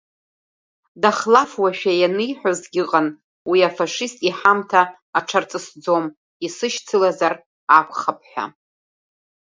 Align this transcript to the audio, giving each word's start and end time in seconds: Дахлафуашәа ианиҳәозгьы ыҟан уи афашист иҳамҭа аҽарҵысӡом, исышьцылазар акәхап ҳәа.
Дахлафуашәа 1.01 1.93
ианиҳәозгьы 2.01 2.79
ыҟан 2.83 3.07
уи 3.49 3.59
афашист 3.69 4.17
иҳамҭа 4.27 4.81
аҽарҵысӡом, 5.17 6.05
исышьцылазар 6.45 7.33
акәхап 7.77 8.19
ҳәа. 8.29 8.45